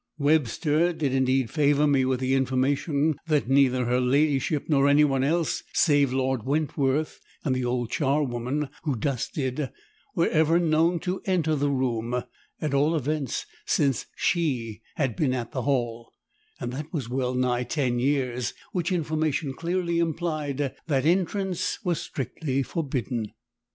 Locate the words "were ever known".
10.15-10.97